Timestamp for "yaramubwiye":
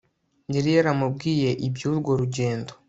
0.75-1.49